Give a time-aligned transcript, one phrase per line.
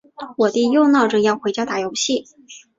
[0.37, 2.25] 我弟又闹着要回家打游戏。